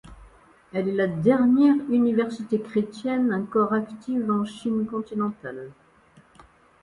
[0.73, 5.69] Elle est la dernière université chrétienne encore active en Chine continentale.